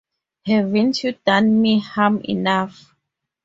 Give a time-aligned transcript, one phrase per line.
[0.47, 2.95] Haven't you done me harm enough?